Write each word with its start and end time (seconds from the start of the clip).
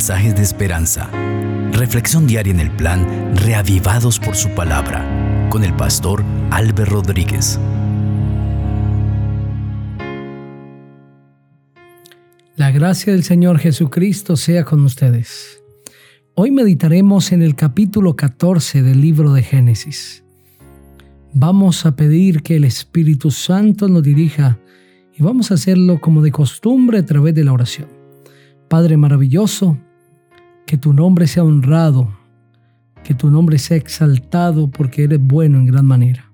mensajes 0.00 0.34
de 0.34 0.40
esperanza. 0.40 1.10
Reflexión 1.72 2.26
diaria 2.26 2.54
en 2.54 2.60
el 2.60 2.70
plan 2.70 3.36
Reavivados 3.36 4.18
por 4.18 4.34
su 4.34 4.48
palabra 4.54 5.04
con 5.50 5.62
el 5.62 5.76
pastor 5.76 6.24
Álvaro 6.50 7.02
Rodríguez. 7.02 7.60
La 12.56 12.70
gracia 12.70 13.12
del 13.12 13.24
Señor 13.24 13.58
Jesucristo 13.58 14.38
sea 14.38 14.64
con 14.64 14.82
ustedes. 14.86 15.62
Hoy 16.32 16.50
meditaremos 16.50 17.30
en 17.32 17.42
el 17.42 17.54
capítulo 17.54 18.16
14 18.16 18.80
del 18.80 19.02
libro 19.02 19.34
de 19.34 19.42
Génesis. 19.42 20.24
Vamos 21.34 21.84
a 21.84 21.94
pedir 21.94 22.42
que 22.42 22.56
el 22.56 22.64
Espíritu 22.64 23.30
Santo 23.30 23.86
nos 23.86 24.02
dirija 24.02 24.58
y 25.14 25.22
vamos 25.22 25.50
a 25.50 25.54
hacerlo 25.54 26.00
como 26.00 26.22
de 26.22 26.32
costumbre 26.32 27.00
a 27.00 27.04
través 27.04 27.34
de 27.34 27.44
la 27.44 27.52
oración. 27.52 27.88
Padre 28.66 28.96
maravilloso, 28.96 29.76
que 30.70 30.78
tu 30.78 30.92
nombre 30.92 31.26
sea 31.26 31.42
honrado, 31.42 32.08
que 33.02 33.12
tu 33.12 33.28
nombre 33.28 33.58
sea 33.58 33.76
exaltado 33.76 34.70
porque 34.70 35.02
eres 35.02 35.18
bueno 35.20 35.58
en 35.58 35.66
gran 35.66 35.84
manera. 35.84 36.30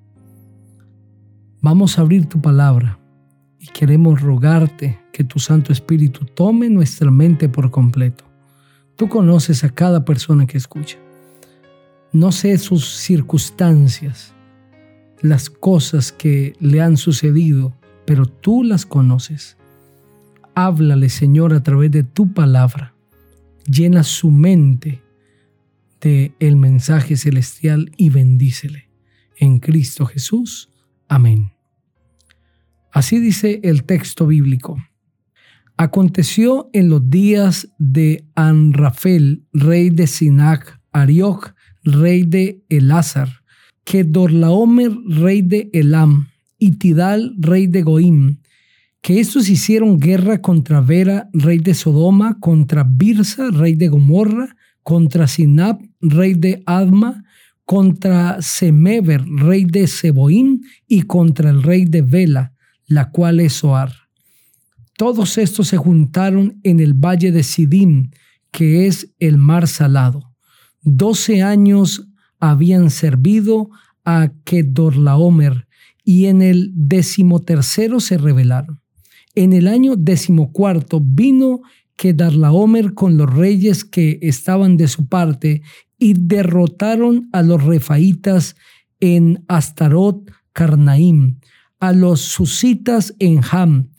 Vamos 1.62 1.98
a 1.98 2.02
abrir 2.02 2.26
tu 2.26 2.42
palabra 2.42 2.98
y 3.58 3.66
queremos 3.68 4.20
rogarte 4.20 5.00
que 5.10 5.24
tu 5.24 5.38
Santo 5.38 5.72
Espíritu 5.72 6.26
tome 6.26 6.68
nuestra 6.68 7.10
mente 7.10 7.48
por 7.48 7.70
completo. 7.70 8.24
Tú 8.96 9.08
conoces 9.08 9.64
a 9.64 9.70
cada 9.70 10.04
persona 10.04 10.46
que 10.46 10.58
escucha. 10.58 10.98
No 12.12 12.30
sé 12.30 12.58
sus 12.58 12.86
circunstancias, 12.94 14.34
las 15.22 15.48
cosas 15.48 16.12
que 16.12 16.52
le 16.60 16.82
han 16.82 16.98
sucedido, 16.98 17.74
pero 18.04 18.26
tú 18.26 18.64
las 18.64 18.84
conoces. 18.84 19.56
Háblale, 20.54 21.08
Señor, 21.08 21.54
a 21.54 21.62
través 21.62 21.90
de 21.90 22.02
tu 22.02 22.34
palabra. 22.34 22.95
Llena 23.66 24.02
su 24.02 24.30
mente 24.30 25.02
de 26.00 26.34
el 26.40 26.56
mensaje 26.56 27.16
celestial 27.16 27.92
y 27.96 28.10
bendícele. 28.10 28.90
En 29.38 29.58
Cristo 29.58 30.06
Jesús. 30.06 30.70
Amén. 31.08 31.52
Así 32.92 33.20
dice 33.20 33.60
el 33.62 33.84
texto 33.84 34.26
bíblico. 34.26 34.76
Aconteció 35.76 36.70
en 36.72 36.88
los 36.88 37.10
días 37.10 37.68
de 37.78 38.26
Anrafel, 38.34 39.44
rey 39.52 39.90
de 39.90 40.06
Sinac, 40.06 40.80
Arioch, 40.92 41.52
rey 41.84 42.24
de 42.24 42.64
Elázar, 42.70 43.42
que 43.84 44.04
Dorlaomer, 44.04 44.92
rey 45.06 45.42
de 45.42 45.68
Elam, 45.74 46.28
y 46.58 46.72
Tidal, 46.72 47.34
rey 47.38 47.66
de 47.66 47.82
Goim, 47.82 48.38
que 49.06 49.20
estos 49.20 49.48
hicieron 49.48 50.00
guerra 50.00 50.42
contra 50.42 50.80
Vera, 50.80 51.30
rey 51.32 51.58
de 51.58 51.74
Sodoma, 51.74 52.40
contra 52.40 52.82
Birsa, 52.82 53.52
rey 53.52 53.76
de 53.76 53.86
Gomorra, 53.86 54.56
contra 54.82 55.28
Sinab, 55.28 55.78
rey 56.00 56.34
de 56.34 56.64
Adma, 56.66 57.22
contra 57.64 58.42
Semever, 58.42 59.24
rey 59.24 59.64
de 59.64 59.86
Seboim, 59.86 60.60
y 60.88 61.02
contra 61.02 61.50
el 61.50 61.62
rey 61.62 61.84
de 61.84 62.02
Vela, 62.02 62.52
la 62.88 63.12
cual 63.12 63.38
es 63.38 63.52
Soar. 63.52 63.92
Todos 64.96 65.38
estos 65.38 65.68
se 65.68 65.76
juntaron 65.76 66.58
en 66.64 66.80
el 66.80 66.92
valle 66.92 67.30
de 67.30 67.44
Sidim, 67.44 68.10
que 68.50 68.88
es 68.88 69.14
el 69.20 69.38
mar 69.38 69.68
salado. 69.68 70.34
Doce 70.82 71.44
años 71.44 72.08
habían 72.40 72.90
servido 72.90 73.70
a 74.04 74.32
Kedorlaomer, 74.42 75.68
y 76.02 76.26
en 76.26 76.42
el 76.42 76.72
decimotercero 76.74 78.00
se 78.00 78.18
rebelaron. 78.18 78.80
En 79.36 79.52
el 79.52 79.68
año 79.68 79.96
decimocuarto 79.96 80.98
vino 81.00 81.60
Kedarlaomer 81.96 82.94
con 82.94 83.18
los 83.18 83.32
reyes 83.32 83.84
que 83.84 84.18
estaban 84.22 84.78
de 84.78 84.88
su 84.88 85.08
parte 85.08 85.62
y 85.98 86.14
derrotaron 86.14 87.28
a 87.32 87.42
los 87.42 87.62
refaitas 87.62 88.56
en 88.98 89.44
Astarot 89.46 90.30
Carnaim, 90.54 91.38
a 91.80 91.92
los 91.92 92.22
susitas 92.22 93.14
en 93.18 93.40
Ham, 93.50 93.90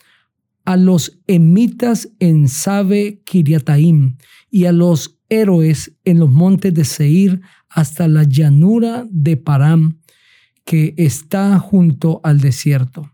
a 0.66 0.76
los 0.76 1.20
emitas 1.28 2.10
en 2.20 2.48
Sabe 2.48 3.22
Kiriataim 3.24 4.18
y 4.50 4.66
a 4.66 4.72
los 4.72 5.20
héroes 5.30 5.96
en 6.04 6.18
los 6.18 6.32
montes 6.32 6.74
de 6.74 6.84
Seir 6.84 7.42
hasta 7.70 8.08
la 8.08 8.24
llanura 8.24 9.06
de 9.12 9.38
Param 9.38 10.00
que 10.66 10.96
está 10.98 11.60
junto 11.60 12.22
al 12.24 12.42
desierto. 12.42 13.12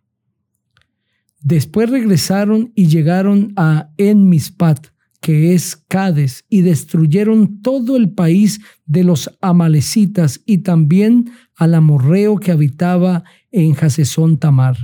Después 1.43 1.89
regresaron 1.89 2.71
y 2.73 2.87
llegaron 2.87 3.53
a 3.57 3.91
Enmispat, 3.97 4.87
que 5.21 5.53
es 5.53 5.75
Cades, 5.75 6.45
y 6.49 6.61
destruyeron 6.61 7.61
todo 7.61 7.95
el 7.95 8.09
país 8.09 8.61
de 8.85 9.03
los 9.03 9.29
amalecitas 9.41 10.41
y 10.45 10.59
también 10.59 11.29
al 11.55 11.75
amorreo 11.75 12.37
que 12.37 12.51
habitaba 12.51 13.23
en 13.51 13.75
Hasesón 13.79 14.37
Tamar. 14.37 14.77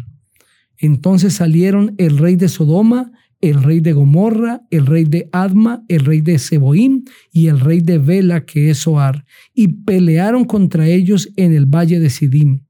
Entonces 0.78 1.34
salieron 1.34 1.96
el 1.98 2.18
rey 2.18 2.36
de 2.36 2.48
Sodoma 2.48 3.12
el 3.42 3.64
rey 3.64 3.80
de 3.80 3.94
Gomorra, 3.94 4.62
el 4.70 4.86
rey 4.86 5.06
de 5.06 5.30
Adma, 5.32 5.84
el 5.88 6.06
rey 6.06 6.22
de 6.22 6.40
Seboim 6.40 7.06
y 7.32 7.48
el 7.48 7.60
rey 7.60 7.80
de 7.80 7.98
Bela, 7.98 8.46
que 8.46 8.70
es 8.70 8.80
Soar, 8.80 9.26
y 9.54 9.68
pelearon 9.70 10.46
contra 10.46 10.88
ellos 10.88 11.30
en 11.36 11.54
el 11.54 11.66
valle 11.66 12.00
de 12.00 12.10
Sidim. 12.10 12.62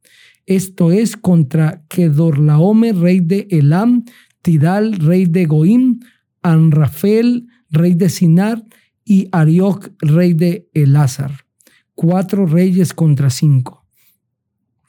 Esto 0.50 0.92
es 0.92 1.16
contra 1.16 1.86
Kedorlaomer, 1.90 2.98
rey 2.98 3.20
de 3.20 3.48
Elam, 3.52 4.04
Tidal, 4.42 4.94
rey 4.94 5.28
de 5.28 5.46
Goim, 5.46 6.00
Anrafel, 6.42 7.46
rey 7.70 7.94
de 7.94 8.10
Sinar, 8.10 8.66
y 9.06 9.28
Arioch, 9.32 9.92
rey 10.00 10.34
de 10.34 10.68
Elázar. 10.74 11.46
Cuatro 11.94 12.48
reyes 12.48 12.96
contra 12.96 13.30
cinco. 13.30 13.86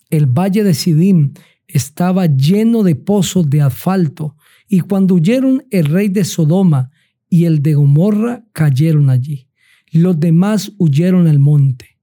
El 0.08 0.24
valle 0.24 0.64
de 0.64 0.72
Sidim 0.72 1.34
estaba 1.66 2.24
lleno 2.24 2.82
de 2.82 2.94
pozos 2.94 3.50
de 3.50 3.60
asfalto, 3.60 4.36
y 4.66 4.80
cuando 4.80 5.16
huyeron 5.16 5.66
el 5.70 5.84
rey 5.84 6.08
de 6.08 6.24
Sodoma 6.24 6.90
y 7.28 7.44
el 7.44 7.60
de 7.60 7.74
Gomorra 7.74 8.46
cayeron 8.54 9.10
allí. 9.10 9.50
Los 9.92 10.18
demás 10.18 10.72
huyeron 10.78 11.26
al 11.26 11.38
monte. 11.38 11.99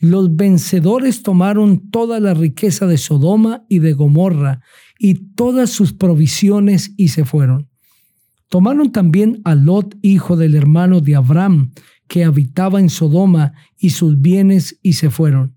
Los 0.00 0.36
vencedores 0.36 1.22
tomaron 1.22 1.90
toda 1.90 2.20
la 2.20 2.34
riqueza 2.34 2.86
de 2.86 2.98
Sodoma 2.98 3.64
y 3.68 3.80
de 3.80 3.94
Gomorra 3.94 4.60
y 4.98 5.14
todas 5.14 5.70
sus 5.70 5.92
provisiones 5.92 6.94
y 6.96 7.08
se 7.08 7.24
fueron. 7.24 7.68
Tomaron 8.48 8.92
también 8.92 9.40
a 9.44 9.54
Lot, 9.54 9.96
hijo 10.02 10.36
del 10.36 10.54
hermano 10.54 11.00
de 11.00 11.16
Abraham, 11.16 11.72
que 12.06 12.24
habitaba 12.24 12.80
en 12.80 12.88
Sodoma, 12.88 13.52
y 13.76 13.90
sus 13.90 14.20
bienes 14.20 14.78
y 14.82 14.94
se 14.94 15.10
fueron. 15.10 15.56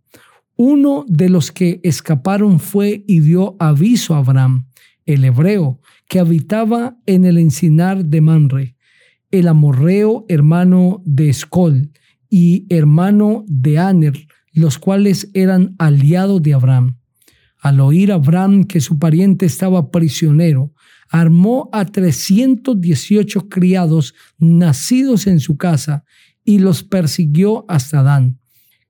Uno 0.57 1.06
de 1.07 1.30
los 1.30 1.51
que 1.51 1.80
escaparon 1.84 2.59
fue 2.59 3.03
y 3.07 3.22
dio 3.22 3.56
aviso 3.59 4.13
a 4.13 4.19
Abraham, 4.19 4.68
el 5.06 5.24
hebreo, 5.24 5.80
que 6.07 6.19
habitaba 6.19 6.97
en 7.06 7.25
el 7.25 7.38
encinar 7.38 8.06
de 8.06 8.22
Manre, 8.22 8.75
el 9.31 9.47
amorreo 9.47 10.25
hermano 10.28 11.01
de 11.06 11.30
Escol 11.30 11.91
y 12.31 12.66
hermano 12.69 13.44
de 13.47 13.78
Aner, 13.78 14.25
los 14.53 14.80
cuales 14.80 15.30
eran 15.34 15.75
aliados 15.78 16.42
de 16.42 16.53
Abraham. 16.53 16.97
Al 17.59 17.81
oír 17.81 18.12
Abraham 18.12 18.64
que 18.64 18.80
su 18.80 18.97
pariente 18.97 19.46
estaba 19.46 19.92
prisionero, 19.92 20.74
armó 21.09 21.69
a 21.74 21.86
318 21.86 23.50
criados 23.50 24.16
nacidos 24.40 25.28
en 25.28 25.42
su 25.42 25.58
casa 25.58 26.06
y 26.46 26.59
los 26.59 26.84
persiguió 26.84 27.66
hasta 27.68 28.02
Dan. 28.02 28.40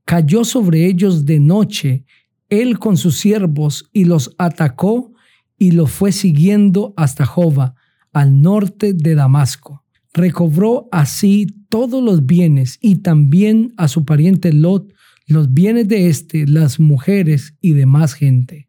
Cayó 0.06 0.46
sobre 0.46 0.85
ellos 0.85 1.25
de 1.25 1.40
noche, 1.40 2.06
él 2.47 2.78
con 2.78 2.96
sus 2.96 3.18
siervos, 3.18 3.90
y 3.91 4.06
los 4.06 4.35
atacó 4.38 5.13
y 5.58 5.72
lo 5.72 5.88
fue 5.88 6.12
siguiendo 6.12 6.93
hasta 6.96 7.26
Jova, 7.26 7.73
al 8.14 8.41
norte 8.41 8.93
de 8.93 9.16
Damasco. 9.16 9.84
Recobró 10.14 10.88
así 10.91 11.47
todos 11.72 12.03
los 12.03 12.26
bienes 12.28 12.78
y 12.82 12.97
también 12.97 13.73
a 13.78 13.88
su 13.88 14.06
pariente 14.06 14.53
Lot 14.53 14.94
los 15.26 15.53
bienes 15.53 15.88
de 15.88 16.09
éste, 16.09 16.46
las 16.46 16.79
mujeres 16.79 17.56
y 17.62 17.72
demás 17.72 18.14
gente. 18.14 18.68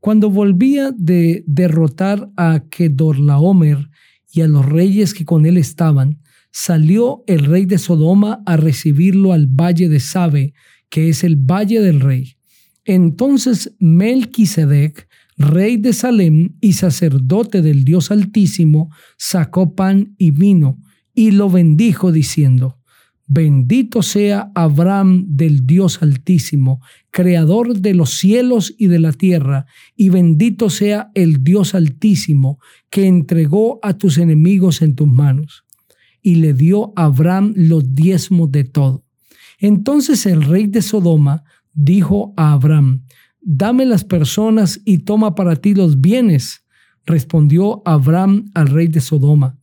Cuando 0.00 0.30
volvía 0.30 0.90
de 0.96 1.44
derrotar 1.46 2.30
a 2.36 2.64
Kedorlaomer 2.70 3.90
y 4.32 4.40
a 4.40 4.48
los 4.48 4.64
reyes 4.64 5.12
que 5.12 5.26
con 5.26 5.44
él 5.44 5.58
estaban, 5.58 6.20
salió 6.50 7.24
el 7.26 7.44
rey 7.44 7.66
de 7.66 7.76
Sodoma 7.76 8.42
a 8.46 8.56
recibirlo 8.56 9.34
al 9.34 9.46
valle 9.46 9.90
de 9.90 10.00
Sabe, 10.00 10.54
que 10.88 11.10
es 11.10 11.24
el 11.24 11.36
valle 11.36 11.80
del 11.80 12.00
rey. 12.00 12.36
Entonces 12.86 13.74
Melquisedec, 13.78 15.08
rey 15.36 15.76
de 15.76 15.92
Salem 15.92 16.56
y 16.62 16.72
sacerdote 16.72 17.60
del 17.60 17.84
Dios 17.84 18.10
Altísimo, 18.10 18.90
sacó 19.18 19.74
pan 19.74 20.14
y 20.16 20.30
vino 20.30 20.80
y 21.14 21.30
lo 21.30 21.48
bendijo 21.48 22.12
diciendo, 22.12 22.78
Bendito 23.26 24.02
sea 24.02 24.52
Abraham 24.54 25.24
del 25.28 25.66
Dios 25.66 26.02
Altísimo, 26.02 26.82
creador 27.10 27.78
de 27.78 27.94
los 27.94 28.10
cielos 28.10 28.74
y 28.76 28.88
de 28.88 28.98
la 28.98 29.12
tierra, 29.12 29.64
y 29.96 30.10
bendito 30.10 30.68
sea 30.68 31.10
el 31.14 31.42
Dios 31.42 31.74
Altísimo, 31.74 32.58
que 32.90 33.06
entregó 33.06 33.78
a 33.82 33.94
tus 33.96 34.18
enemigos 34.18 34.82
en 34.82 34.94
tus 34.94 35.08
manos. 35.08 35.62
y 36.26 36.36
le 36.36 36.54
dio 36.54 36.94
a 36.96 37.04
Abraham 37.04 37.52
los 37.54 37.94
diezmos 37.94 38.50
de 38.50 38.64
todo. 38.64 39.04
Entonces 39.58 40.24
el 40.24 40.42
rey 40.42 40.66
de 40.66 40.80
Sodoma 40.80 41.44
dijo 41.74 42.32
a 42.38 42.52
Abraham, 42.52 43.04
dame 43.42 43.84
las 43.84 44.04
personas 44.04 44.80
y 44.86 45.00
toma 45.00 45.34
para 45.34 45.56
ti 45.56 45.74
los 45.74 46.00
bienes. 46.00 46.64
Respondió 47.04 47.82
Abraham 47.84 48.50
al 48.54 48.68
rey 48.68 48.88
de 48.88 49.02
Sodoma, 49.02 49.58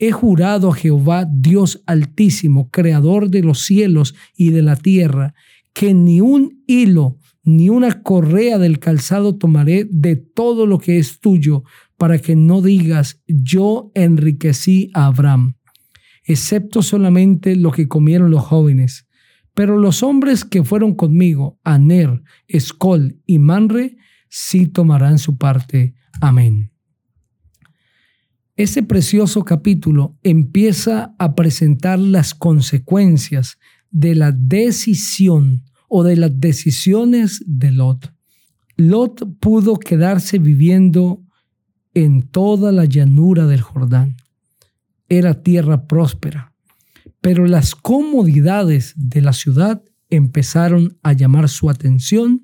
he 0.00 0.12
jurado 0.12 0.70
a 0.70 0.74
Jehová, 0.74 1.28
Dios 1.30 1.82
altísimo, 1.86 2.70
creador 2.70 3.28
de 3.28 3.42
los 3.42 3.60
cielos 3.60 4.14
y 4.34 4.50
de 4.50 4.62
la 4.62 4.74
tierra, 4.74 5.34
que 5.74 5.94
ni 5.94 6.20
un 6.22 6.64
hilo 6.66 7.18
ni 7.44 7.68
una 7.68 8.02
correa 8.02 8.58
del 8.58 8.78
calzado 8.78 9.36
tomaré 9.36 9.86
de 9.90 10.16
todo 10.16 10.66
lo 10.66 10.78
que 10.78 10.98
es 10.98 11.20
tuyo, 11.20 11.64
para 11.96 12.18
que 12.18 12.34
no 12.34 12.62
digas, 12.62 13.20
yo 13.26 13.92
enriquecí 13.94 14.90
a 14.94 15.06
Abraham, 15.06 15.56
excepto 16.24 16.82
solamente 16.82 17.56
lo 17.56 17.70
que 17.70 17.88
comieron 17.88 18.30
los 18.30 18.42
jóvenes. 18.42 19.06
Pero 19.52 19.78
los 19.78 20.02
hombres 20.02 20.44
que 20.46 20.64
fueron 20.64 20.94
conmigo, 20.94 21.58
Aner, 21.62 22.22
Escol 22.46 23.20
y 23.26 23.38
Manre, 23.38 23.96
sí 24.30 24.66
tomarán 24.66 25.18
su 25.18 25.36
parte. 25.36 25.94
Amén. 26.22 26.69
Ese 28.60 28.82
precioso 28.82 29.42
capítulo 29.42 30.18
empieza 30.22 31.14
a 31.18 31.34
presentar 31.34 31.98
las 31.98 32.34
consecuencias 32.34 33.56
de 33.90 34.14
la 34.14 34.32
decisión 34.32 35.64
o 35.88 36.04
de 36.04 36.16
las 36.16 36.38
decisiones 36.38 37.42
de 37.46 37.70
Lot. 37.70 38.12
Lot 38.76 39.38
pudo 39.40 39.78
quedarse 39.78 40.38
viviendo 40.38 41.22
en 41.94 42.20
toda 42.20 42.70
la 42.70 42.84
llanura 42.84 43.46
del 43.46 43.62
Jordán. 43.62 44.18
Era 45.08 45.42
tierra 45.42 45.86
próspera, 45.86 46.52
pero 47.22 47.46
las 47.46 47.74
comodidades 47.74 48.92
de 48.94 49.22
la 49.22 49.32
ciudad 49.32 49.82
empezaron 50.10 50.98
a 51.02 51.14
llamar 51.14 51.48
su 51.48 51.70
atención 51.70 52.42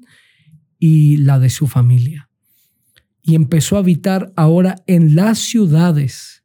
y 0.79 1.19
la 1.19 1.39
de 1.39 1.51
su 1.51 1.67
familia. 1.67 2.26
Y 3.27 3.35
empezó 3.35 3.75
a 3.77 3.81
habitar 3.81 4.33
ahora 4.37 4.77
en 4.87 5.17
las 5.17 5.41
ciudades, 5.41 6.45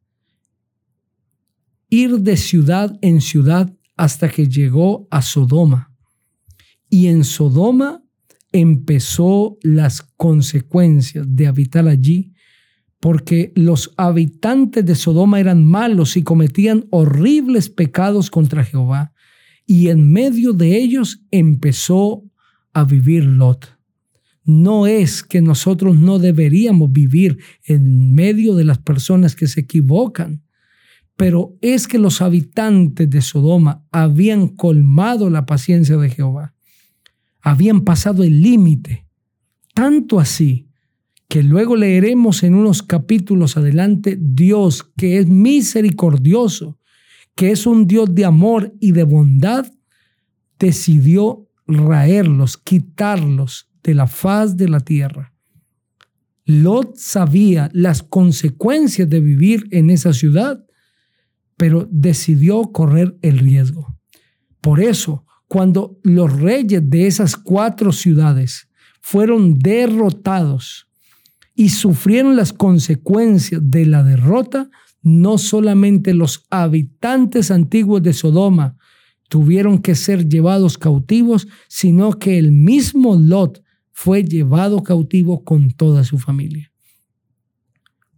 ir 1.89 2.19
de 2.21 2.35
ciudad 2.37 2.97
en 3.03 3.21
ciudad 3.21 3.71
hasta 3.95 4.29
que 4.29 4.47
llegó 4.47 5.07
a 5.11 5.21
Sodoma. 5.21 5.93
Y 6.89 7.07
en 7.07 7.23
Sodoma 7.23 8.03
empezó 8.51 9.59
las 9.61 10.01
consecuencias 10.17 11.25
de 11.29 11.45
habitar 11.45 11.87
allí, 11.87 12.33
porque 12.99 13.53
los 13.55 13.93
habitantes 13.95 14.83
de 14.83 14.95
Sodoma 14.95 15.39
eran 15.39 15.63
malos 15.63 16.17
y 16.17 16.23
cometían 16.23 16.87
horribles 16.89 17.69
pecados 17.69 18.31
contra 18.31 18.63
Jehová, 18.63 19.13
y 19.67 19.89
en 19.89 20.11
medio 20.11 20.53
de 20.53 20.77
ellos 20.77 21.21
empezó 21.29 22.23
a 22.73 22.83
vivir 22.85 23.23
Lot. 23.23 23.80
No 24.59 24.87
es 24.87 25.23
que 25.23 25.41
nosotros 25.41 25.97
no 25.97 26.19
deberíamos 26.19 26.91
vivir 26.91 27.37
en 27.63 28.13
medio 28.13 28.55
de 28.55 28.65
las 28.65 28.79
personas 28.79 29.35
que 29.35 29.47
se 29.47 29.61
equivocan, 29.61 30.43
pero 31.15 31.57
es 31.61 31.87
que 31.87 31.99
los 31.99 32.21
habitantes 32.21 33.09
de 33.09 33.21
Sodoma 33.21 33.85
habían 33.91 34.47
colmado 34.47 35.29
la 35.29 35.45
paciencia 35.45 35.97
de 35.97 36.09
Jehová 36.09 36.53
habían 37.41 37.81
pasado 37.81 38.23
el 38.23 38.41
límite, 38.41 39.07
tanto 39.73 40.19
así 40.19 40.67
que 41.27 41.43
luego 41.43 41.75
leeremos 41.75 42.43
en 42.43 42.55
unos 42.55 42.83
capítulos 42.83 43.57
adelante, 43.57 44.17
Dios 44.19 44.83
que 44.97 45.17
es 45.17 45.27
misericordioso, 45.27 46.77
que 47.35 47.51
es 47.51 47.65
un 47.65 47.87
Dios 47.87 48.13
de 48.13 48.25
amor 48.25 48.73
y 48.79 48.91
de 48.91 49.03
bondad, 49.03 49.65
decidió 50.59 51.47
raerlos, 51.65 52.57
quitarlos 52.57 53.70
de 53.83 53.93
la 53.93 54.07
faz 54.07 54.57
de 54.57 54.69
la 54.69 54.79
tierra. 54.79 55.33
Lot 56.45 56.95
sabía 56.97 57.69
las 57.73 58.03
consecuencias 58.03 59.09
de 59.09 59.19
vivir 59.19 59.67
en 59.71 59.89
esa 59.89 60.13
ciudad, 60.13 60.65
pero 61.57 61.87
decidió 61.91 62.71
correr 62.71 63.17
el 63.21 63.39
riesgo. 63.39 63.95
Por 64.59 64.79
eso, 64.79 65.25
cuando 65.47 65.99
los 66.03 66.31
reyes 66.39 66.81
de 66.89 67.07
esas 67.07 67.35
cuatro 67.35 67.91
ciudades 67.91 68.69
fueron 69.01 69.59
derrotados 69.59 70.87
y 71.55 71.69
sufrieron 71.69 72.35
las 72.35 72.53
consecuencias 72.53 73.61
de 73.63 73.85
la 73.85 74.03
derrota, 74.03 74.69
no 75.01 75.37
solamente 75.37 76.13
los 76.13 76.45
habitantes 76.49 77.51
antiguos 77.51 78.01
de 78.03 78.13
Sodoma 78.13 78.77
tuvieron 79.29 79.79
que 79.79 79.95
ser 79.95 80.27
llevados 80.27 80.77
cautivos, 80.77 81.47
sino 81.67 82.13
que 82.13 82.37
el 82.37 82.51
mismo 82.51 83.15
Lot 83.15 83.63
fue 83.91 84.23
llevado 84.23 84.83
cautivo 84.83 85.43
con 85.43 85.71
toda 85.71 86.03
su 86.03 86.17
familia. 86.17 86.71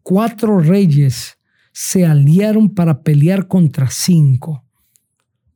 Cuatro 0.02 0.60
reyes 0.60 1.38
se 1.72 2.06
aliaron 2.06 2.74
para 2.74 3.02
pelear 3.02 3.48
contra 3.48 3.90
cinco, 3.90 4.66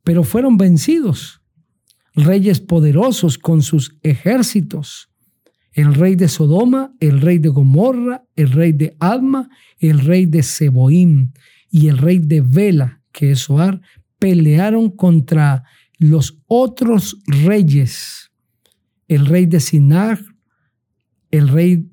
pero 0.02 0.24
fueron 0.24 0.56
vencidos 0.56 1.38
reyes 2.24 2.60
poderosos 2.60 3.38
con 3.38 3.62
sus 3.62 3.96
ejércitos. 4.02 5.10
El 5.72 5.94
rey 5.94 6.16
de 6.16 6.28
Sodoma, 6.28 6.92
el 6.98 7.20
rey 7.20 7.38
de 7.38 7.48
Gomorra, 7.48 8.24
el 8.34 8.50
rey 8.50 8.72
de 8.72 8.96
Adma, 8.98 9.48
el 9.78 10.00
rey 10.00 10.26
de 10.26 10.42
Seboim 10.42 11.32
y 11.70 11.88
el 11.88 11.98
rey 11.98 12.18
de 12.18 12.40
Vela, 12.40 13.02
que 13.12 13.32
es 13.32 13.40
Soar, 13.40 13.80
pelearon 14.18 14.90
contra 14.90 15.64
los 15.98 16.38
otros 16.46 17.18
reyes, 17.26 18.27
el 19.08 19.26
rey 19.26 19.46
de 19.46 19.60
Sinar, 19.60 20.20
el 21.30 21.48
rey 21.48 21.90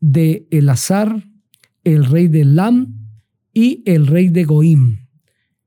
de 0.00 0.46
Elazar, 0.50 1.28
el 1.84 2.04
rey 2.04 2.28
de 2.28 2.44
Lam 2.44 3.10
y 3.52 3.82
el 3.86 4.06
rey 4.06 4.28
de 4.28 4.44
Goim. 4.44 5.06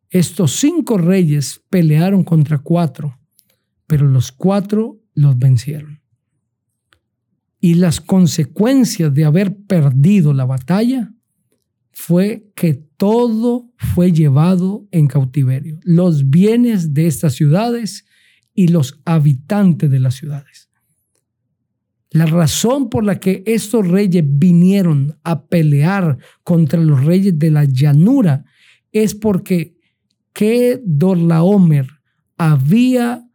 Estos 0.10 0.54
cinco 0.54 0.98
reyes 0.98 1.62
pelearon 1.70 2.24
contra 2.24 2.60
cuatro 2.60 3.18
pero 3.92 4.08
los 4.08 4.32
cuatro 4.32 5.02
los 5.16 5.38
vencieron. 5.38 6.00
Y 7.60 7.74
las 7.74 8.00
consecuencias 8.00 9.14
de 9.14 9.26
haber 9.26 9.54
perdido 9.66 10.34
la 10.34 10.46
batalla 10.46 11.14
fue 11.92 12.50
que 12.56 12.74
todo 12.96 13.70
fue 13.76 14.14
llevado 14.14 14.88
en 14.92 15.08
cautiverio, 15.08 15.78
los 15.84 16.30
bienes 16.30 16.94
de 16.94 17.08
estas 17.08 17.34
ciudades 17.34 18.06
y 18.54 18.70
los 18.70 19.02
habitantes 19.04 19.92
de 19.92 20.00
las 20.00 20.16
ciudades. 20.16 20.70
La 22.12 22.26
razón 22.26 22.90
por 22.90 23.06
la 23.06 23.20
que 23.20 23.42
estos 23.46 23.88
reyes 23.88 24.24
vinieron 24.28 25.18
a 25.24 25.46
pelear 25.48 26.18
contra 26.44 26.80
los 26.80 27.06
reyes 27.06 27.40
de 27.40 27.52
la 27.52 27.64
llanura 27.64 28.44
es 28.92 29.16
porque 29.16 29.78
que 30.34 30.82
Dorlaomer 30.84 31.88
había 32.38 33.26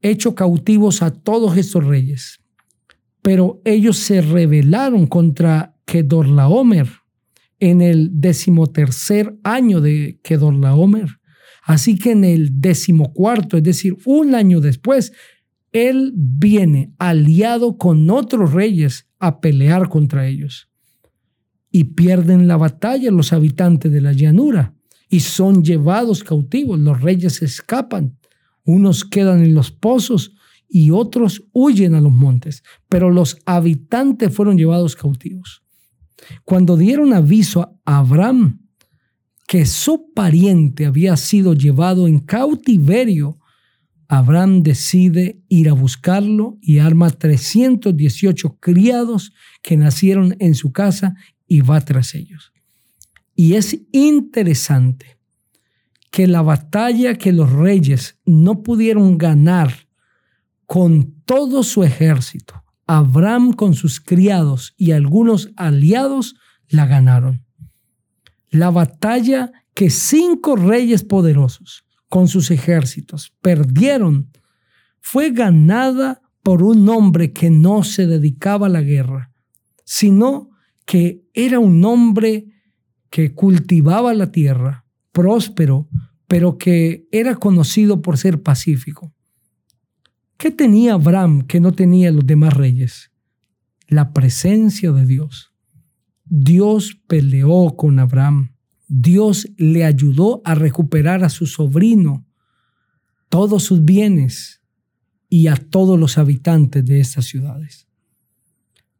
hecho 0.00 0.34
cautivos 0.34 1.02
a 1.02 1.10
todos 1.10 1.56
estos 1.56 1.84
reyes. 1.84 2.40
Pero 3.22 3.60
ellos 3.64 3.98
se 3.98 4.22
rebelaron 4.22 5.06
contra 5.06 5.76
Kedorlaomer 5.84 6.88
en 7.58 7.82
el 7.82 8.20
decimotercer 8.20 9.36
año 9.44 9.80
de 9.80 10.18
Kedorlaomer. 10.22 11.20
Así 11.64 11.98
que 11.98 12.12
en 12.12 12.24
el 12.24 12.60
decimocuarto, 12.60 13.58
es 13.58 13.62
decir, 13.62 13.96
un 14.06 14.34
año 14.34 14.60
después, 14.60 15.12
él 15.72 16.12
viene 16.14 16.92
aliado 16.98 17.76
con 17.78 18.08
otros 18.10 18.52
reyes 18.52 19.06
a 19.18 19.40
pelear 19.40 19.88
contra 19.88 20.26
ellos. 20.26 20.68
Y 21.70 21.84
pierden 21.84 22.48
la 22.48 22.56
batalla 22.56 23.10
los 23.10 23.32
habitantes 23.32 23.92
de 23.92 24.00
la 24.00 24.12
llanura 24.12 24.74
y 25.08 25.20
son 25.20 25.62
llevados 25.62 26.24
cautivos. 26.24 26.78
Los 26.78 27.00
reyes 27.00 27.42
escapan 27.42 28.16
unos 28.64 29.04
quedan 29.04 29.42
en 29.42 29.54
los 29.54 29.70
pozos 29.70 30.32
y 30.68 30.90
otros 30.92 31.44
huyen 31.52 31.94
a 31.94 32.00
los 32.00 32.12
montes, 32.12 32.62
pero 32.88 33.10
los 33.10 33.38
habitantes 33.44 34.34
fueron 34.34 34.56
llevados 34.56 34.94
cautivos. 34.94 35.62
Cuando 36.44 36.76
dieron 36.76 37.12
aviso 37.12 37.80
a 37.84 37.98
Abraham 37.98 38.60
que 39.48 39.66
su 39.66 40.12
pariente 40.14 40.86
había 40.86 41.16
sido 41.16 41.54
llevado 41.54 42.06
en 42.06 42.20
cautiverio, 42.20 43.39
Abraham 44.12 44.64
decide 44.64 45.40
ir 45.48 45.68
a 45.68 45.72
buscarlo 45.72 46.58
y 46.60 46.80
arma 46.80 47.10
318 47.10 48.58
criados 48.58 49.32
que 49.62 49.76
nacieron 49.76 50.34
en 50.40 50.56
su 50.56 50.72
casa 50.72 51.14
y 51.46 51.60
va 51.60 51.80
tras 51.82 52.16
ellos. 52.16 52.52
Y 53.36 53.54
es 53.54 53.78
interesante 53.92 55.16
que 56.10 56.26
la 56.26 56.42
batalla 56.42 57.14
que 57.18 57.30
los 57.30 57.52
reyes 57.52 58.18
no 58.24 58.64
pudieron 58.64 59.16
ganar 59.16 59.86
con 60.66 61.22
todo 61.24 61.62
su 61.62 61.84
ejército, 61.84 62.64
Abraham 62.88 63.52
con 63.52 63.74
sus 63.74 64.00
criados 64.00 64.74
y 64.76 64.90
algunos 64.90 65.52
aliados 65.54 66.34
la 66.68 66.84
ganaron. 66.86 67.44
La 68.48 68.70
batalla 68.70 69.52
que 69.72 69.88
cinco 69.88 70.56
reyes 70.56 71.04
poderosos 71.04 71.84
con 72.10 72.28
sus 72.28 72.50
ejércitos 72.50 73.32
perdieron 73.40 74.30
fue 75.00 75.30
ganada 75.30 76.20
por 76.42 76.62
un 76.62 76.86
hombre 76.88 77.32
que 77.32 77.48
no 77.48 77.84
se 77.84 78.06
dedicaba 78.06 78.66
a 78.66 78.70
la 78.70 78.82
guerra, 78.82 79.32
sino 79.84 80.50
que 80.84 81.24
era 81.32 81.60
un 81.60 81.82
hombre 81.84 82.48
que 83.10 83.32
cultivaba 83.32 84.12
la 84.12 84.32
tierra, 84.32 84.84
próspero, 85.12 85.88
pero 86.26 86.58
que 86.58 87.06
era 87.12 87.36
conocido 87.36 88.02
por 88.02 88.18
ser 88.18 88.42
pacífico. 88.42 89.14
¿Qué 90.36 90.50
tenía 90.50 90.94
Abraham 90.94 91.42
que 91.42 91.60
no 91.60 91.72
tenía 91.72 92.10
los 92.10 92.26
demás 92.26 92.54
reyes? 92.54 93.12
La 93.86 94.12
presencia 94.12 94.90
de 94.90 95.06
Dios. 95.06 95.52
Dios 96.24 97.00
peleó 97.06 97.76
con 97.76 97.98
Abraham. 97.98 98.56
Dios 98.92 99.48
le 99.56 99.84
ayudó 99.84 100.42
a 100.44 100.56
recuperar 100.56 101.22
a 101.22 101.28
su 101.28 101.46
sobrino 101.46 102.26
todos 103.28 103.62
sus 103.62 103.84
bienes 103.84 104.62
y 105.28 105.46
a 105.46 105.54
todos 105.54 105.96
los 105.96 106.18
habitantes 106.18 106.84
de 106.84 106.98
estas 106.98 107.26
ciudades. 107.26 107.86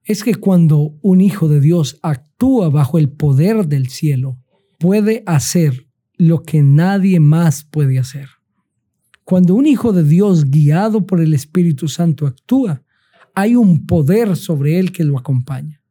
Es 0.04 0.22
que 0.22 0.36
cuando 0.36 0.96
un 1.02 1.20
hijo 1.20 1.48
de 1.48 1.60
Dios 1.60 1.98
actúa 2.02 2.70
bajo 2.70 2.98
el 2.98 3.08
poder 3.08 3.66
del 3.66 3.88
cielo, 3.88 4.38
puede 4.78 5.24
hacer 5.26 5.88
lo 6.16 6.44
que 6.44 6.62
nadie 6.62 7.18
más 7.18 7.64
puede 7.64 7.98
hacer. 7.98 8.28
Cuando 9.24 9.56
un 9.56 9.66
hijo 9.66 9.92
de 9.92 10.04
Dios 10.04 10.44
guiado 10.44 11.04
por 11.04 11.20
el 11.20 11.34
Espíritu 11.34 11.88
Santo 11.88 12.28
actúa, 12.28 12.84
hay 13.34 13.56
un 13.56 13.86
poder 13.86 14.36
sobre 14.36 14.78
él 14.78 14.92
que 14.92 15.02
lo 15.02 15.18
acompaña 15.18 15.82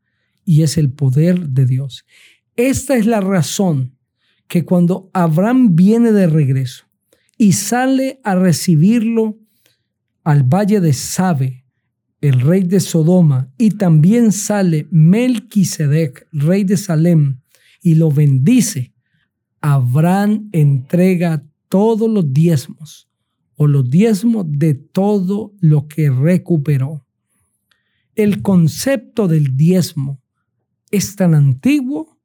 y 0.46 0.62
es 0.62 0.78
el 0.78 0.90
poder 0.90 1.50
de 1.50 1.66
Dios. 1.66 2.06
Esta 2.60 2.98
es 2.98 3.06
la 3.06 3.22
razón 3.22 3.96
que 4.50 4.66
cuando 4.66 5.10
Abraham 5.14 5.78
viene 5.78 6.12
de 6.12 6.28
regreso 6.28 6.84
y 7.38 7.54
sale 7.54 8.20
a 8.26 8.36
recibirlo 8.36 9.38
al 10.26 10.44
valle 10.44 10.82
de 10.82 10.92
Sabe, 10.92 11.64
el 12.20 12.42
rey 12.42 12.64
de 12.64 12.82
Sodoma, 12.82 13.50
y 13.58 13.72
también 13.72 14.34
sale 14.34 14.90
Melquisedec, 14.92 16.28
rey 16.34 16.66
de 16.66 16.76
Salem, 16.76 17.40
y 17.82 17.96
lo 17.96 18.12
bendice, 18.12 18.94
Abraham 19.62 20.50
entrega 20.52 21.46
todos 21.70 22.10
los 22.10 22.34
diezmos 22.34 23.10
o 23.56 23.68
los 23.68 23.90
diezmos 23.90 24.46
de 24.50 24.74
todo 24.74 25.54
lo 25.62 25.88
que 25.88 26.10
recuperó. 26.10 27.06
El 28.16 28.42
concepto 28.42 29.30
del 29.30 29.56
diezmo 29.56 30.22
es 30.92 31.16
tan 31.16 31.34
antiguo 31.34 32.19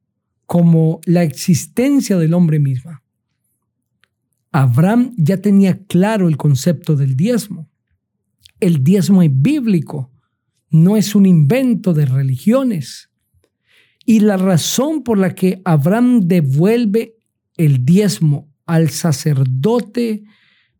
como 0.45 1.01
la 1.05 1.23
existencia 1.23 2.17
del 2.17 2.33
hombre 2.33 2.59
misma. 2.59 3.03
Abraham 4.51 5.13
ya 5.17 5.37
tenía 5.37 5.83
claro 5.85 6.29
el 6.29 6.37
concepto 6.37 6.95
del 6.95 7.17
diezmo. 7.17 7.69
El 8.59 8.83
diezmo 8.83 9.21
es 9.21 9.29
bíblico, 9.33 10.11
no 10.69 10.95
es 10.95 11.13
un 11.13 11.25
invento 11.25 11.93
de 11.93 12.05
religiones. 12.05 13.09
Y 14.05 14.21
la 14.21 14.37
razón 14.37 15.03
por 15.03 15.17
la 15.17 15.35
que 15.35 15.61
Abraham 15.65 16.21
devuelve 16.21 17.17
el 17.57 17.83
diezmo 17.83 18.49
al 18.65 18.89
sacerdote 18.89 20.23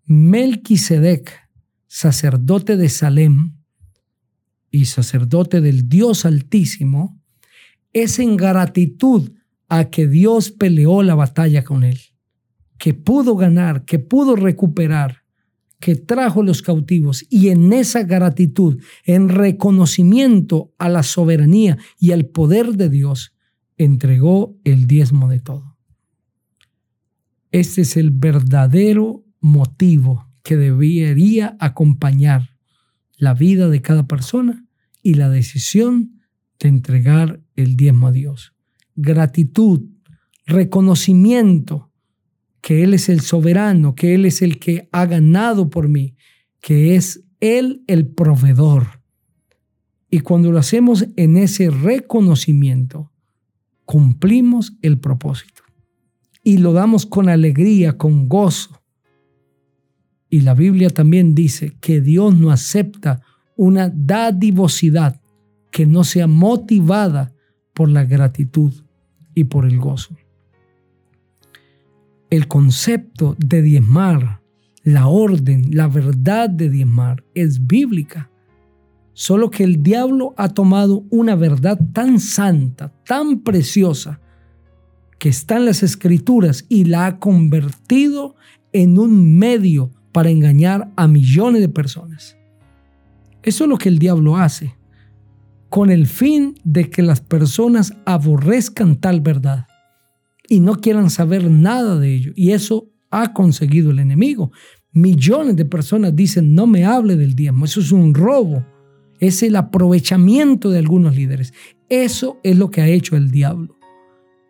Melquisedec, 0.05 1.31
sacerdote 1.87 2.77
de 2.77 2.89
Salem 2.89 3.55
y 4.69 4.85
sacerdote 4.85 5.61
del 5.61 5.89
Dios 5.89 6.25
Altísimo, 6.25 7.19
es 7.91 8.19
en 8.19 8.37
gratitud 8.37 9.31
a 9.77 9.89
que 9.89 10.07
Dios 10.07 10.51
peleó 10.51 11.03
la 11.03 11.15
batalla 11.15 11.63
con 11.63 11.83
él, 11.83 11.99
que 12.77 12.93
pudo 12.93 13.35
ganar, 13.35 13.85
que 13.85 13.99
pudo 13.99 14.35
recuperar, 14.35 15.23
que 15.79 15.95
trajo 15.95 16.43
los 16.43 16.61
cautivos 16.61 17.25
y 17.29 17.49
en 17.49 17.73
esa 17.73 18.03
gratitud, 18.03 18.81
en 19.03 19.29
reconocimiento 19.29 20.73
a 20.77 20.89
la 20.89 21.03
soberanía 21.03 21.77
y 21.99 22.11
al 22.11 22.25
poder 22.25 22.73
de 22.73 22.89
Dios, 22.89 23.33
entregó 23.77 24.57
el 24.63 24.87
diezmo 24.87 25.29
de 25.29 25.39
todo. 25.39 25.77
Este 27.51 27.81
es 27.81 27.97
el 27.97 28.11
verdadero 28.11 29.25
motivo 29.41 30.29
que 30.43 30.57
debería 30.57 31.57
acompañar 31.59 32.57
la 33.17 33.33
vida 33.33 33.69
de 33.69 33.81
cada 33.81 34.07
persona 34.07 34.65
y 35.01 35.15
la 35.15 35.29
decisión 35.29 36.21
de 36.59 36.69
entregar 36.69 37.41
el 37.55 37.75
diezmo 37.75 38.07
a 38.07 38.11
Dios. 38.11 38.54
Gratitud, 38.95 39.81
reconocimiento 40.45 41.91
que 42.61 42.83
Él 42.83 42.93
es 42.93 43.09
el 43.09 43.21
soberano, 43.21 43.93
que 43.93 44.15
Él 44.15 44.25
es 44.25 44.41
el 44.41 44.57
que 44.57 44.89
ha 44.91 45.05
ganado 45.05 45.69
por 45.69 45.87
mí, 45.87 46.15
que 46.61 46.95
es 46.95 47.23
Él 47.39 47.83
el 47.87 48.07
proveedor. 48.07 49.01
Y 50.09 50.21
cuando 50.21 50.51
lo 50.51 50.59
hacemos 50.59 51.05
en 51.15 51.37
ese 51.37 51.69
reconocimiento, 51.69 53.11
cumplimos 53.85 54.73
el 54.81 54.97
propósito 54.97 55.61
y 56.43 56.57
lo 56.57 56.73
damos 56.73 57.05
con 57.05 57.29
alegría, 57.29 57.97
con 57.97 58.27
gozo. 58.27 58.81
Y 60.29 60.41
la 60.41 60.53
Biblia 60.53 60.89
también 60.89 61.35
dice 61.35 61.77
que 61.81 62.01
Dios 62.01 62.35
no 62.35 62.49
acepta 62.49 63.21
una 63.57 63.91
dadivosidad 63.93 65.21
que 65.71 65.85
no 65.85 66.03
sea 66.03 66.27
motivada 66.27 67.33
por 67.73 67.89
la 67.89 68.05
gratitud 68.05 68.84
y 69.35 69.43
por 69.43 69.65
el 69.65 69.77
gozo. 69.77 70.15
El 72.31 72.47
concepto 72.47 73.35
de 73.37 73.61
diezmar, 73.61 74.41
la 74.83 75.07
orden, 75.07 75.69
la 75.71 75.87
verdad 75.87 76.49
de 76.49 76.69
diezmar 76.69 77.23
es 77.35 77.67
bíblica. 77.67 78.31
Solo 79.13 79.49
que 79.51 79.63
el 79.63 79.83
diablo 79.83 80.33
ha 80.37 80.49
tomado 80.49 81.05
una 81.09 81.35
verdad 81.35 81.79
tan 81.93 82.19
santa, 82.19 82.91
tan 83.05 83.41
preciosa, 83.41 84.19
que 85.19 85.29
está 85.29 85.57
en 85.57 85.65
las 85.65 85.83
escrituras 85.83 86.65
y 86.67 86.85
la 86.85 87.05
ha 87.05 87.19
convertido 87.19 88.35
en 88.73 88.97
un 88.97 89.37
medio 89.37 89.91
para 90.11 90.29
engañar 90.29 90.91
a 90.95 91.07
millones 91.07 91.61
de 91.61 91.69
personas. 91.69 92.37
Eso 93.41 93.63
es 93.63 93.69
lo 93.69 93.77
que 93.77 93.89
el 93.89 93.99
diablo 93.99 94.37
hace, 94.37 94.75
con 95.75 95.91
el 95.91 96.07
fin 96.07 96.55
de 96.63 96.89
que 96.89 97.01
las 97.01 97.19
personas 97.19 97.97
aborrezcan 98.05 98.95
tal 98.95 99.19
verdad 99.19 99.67
y 100.47 100.61
no 100.61 100.79
quieran 100.79 101.09
saber 101.09 101.51
nada 101.51 101.99
de 101.99 102.13
ello. 102.13 102.31
Y 102.33 102.51
eso 102.51 102.93
ha 103.11 103.33
conseguido 103.33 103.91
el 103.91 103.99
enemigo. 103.99 104.53
Millones 104.93 105.57
de 105.57 105.65
personas 105.65 106.15
dicen, 106.15 106.55
no 106.55 106.65
me 106.65 106.85
hable 106.85 107.17
del 107.17 107.35
diezmo, 107.35 107.65
eso 107.65 107.81
es 107.81 107.91
un 107.91 108.13
robo, 108.13 108.65
es 109.19 109.43
el 109.43 109.57
aprovechamiento 109.57 110.69
de 110.69 110.79
algunos 110.79 111.13
líderes. 111.13 111.53
Eso 111.89 112.39
es 112.41 112.57
lo 112.57 112.71
que 112.71 112.79
ha 112.79 112.87
hecho 112.87 113.17
el 113.17 113.29
diablo. 113.29 113.75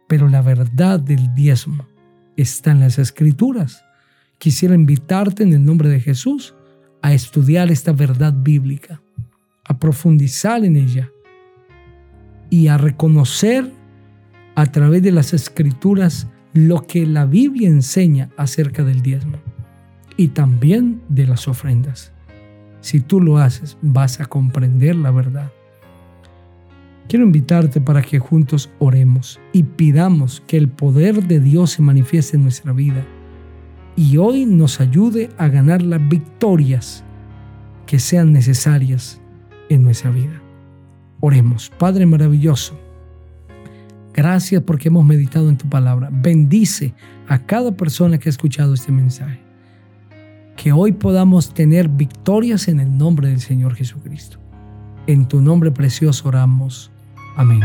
Pero 0.08 0.30
la 0.30 0.44
verdad 0.44 1.00
del 1.00 1.34
diezmo 1.34 1.88
está 2.38 2.70
en 2.70 2.82
las 2.82 3.00
escrituras. 3.00 3.84
Quisiera 4.38 4.76
invitarte 4.76 5.42
en 5.42 5.54
el 5.54 5.66
nombre 5.66 5.90
de 5.90 6.02
Jesús 6.02 6.54
a 7.02 7.16
estudiar 7.16 7.72
esta 7.72 7.94
verdad 7.94 8.32
bíblica, 8.32 9.02
a 9.64 9.80
profundizar 9.80 10.64
en 10.64 10.76
ella 10.76 11.12
y 12.50 12.68
a 12.68 12.78
reconocer 12.78 13.72
a 14.56 14.66
través 14.68 15.04
de 15.04 15.12
las 15.12 15.34
escrituras 15.34 16.28
lo 16.54 16.88
que 16.88 17.06
la 17.06 17.26
Biblia 17.26 17.68
enseña 17.68 18.30
acerca 18.38 18.84
del 18.84 19.02
diezmo 19.02 19.38
y 20.18 20.30
también 20.30 21.02
de 21.10 21.28
las 21.28 21.48
ofrendas. 21.48 22.14
Si 22.80 23.02
tú 23.02 23.20
lo 23.20 23.38
haces, 23.38 23.78
vas 23.82 24.22
a 24.22 24.26
comprender 24.26 24.96
la 24.96 25.12
verdad. 25.12 25.52
Quiero 27.08 27.26
invitarte 27.26 27.82
para 27.82 28.02
que 28.02 28.20
juntos 28.20 28.72
oremos 28.80 29.40
y 29.54 29.64
pidamos 29.64 30.42
que 30.48 30.58
el 30.58 30.70
poder 30.70 31.28
de 31.28 31.40
Dios 31.40 31.72
se 31.72 31.82
manifieste 31.82 32.38
en 32.38 32.44
nuestra 32.44 32.72
vida 32.72 33.06
y 33.96 34.18
hoy 34.18 34.46
nos 34.46 34.82
ayude 34.82 35.30
a 35.38 35.48
ganar 35.48 35.82
las 35.82 36.08
victorias 36.08 37.04
que 37.86 38.00
sean 38.00 38.34
necesarias 38.34 39.22
en 39.70 39.84
nuestra 39.84 40.12
vida. 40.12 40.45
Oremos, 41.20 41.72
Padre 41.78 42.06
maravilloso. 42.06 42.80
Gracias 44.14 44.64
porque 44.64 44.88
hemos 44.88 45.06
meditado 45.06 45.50
en 45.50 45.58
tu 45.58 45.68
palabra. 45.68 46.10
Bendice 46.12 46.94
a 47.28 47.40
cada 47.40 47.76
persona 47.76 48.18
que 48.18 48.30
ha 48.30 48.32
escuchado 48.32 48.74
este 48.74 48.92
mensaje. 48.92 49.42
Que 50.56 50.72
hoy 50.72 50.94
podamos 50.94 51.54
tener 51.54 51.90
victorias 51.90 52.70
en 52.70 52.80
el 52.80 52.98
nombre 52.98 53.28
del 53.28 53.42
Señor 53.42 53.76
Jesucristo. 53.76 54.40
En 55.08 55.28
tu 55.28 55.42
nombre 55.42 55.72
precioso 55.72 56.30
oramos. 56.30 56.92
Amén. 57.36 57.62